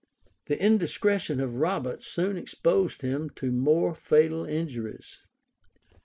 The 0.47 0.59
indiscretion 0.59 1.39
of 1.39 1.53
Robert 1.57 2.01
soon 2.01 2.35
exposed 2.35 3.03
him 3.03 3.29
to 3.35 3.51
more 3.51 3.93
fatal 3.93 4.45
injuries. 4.45 5.19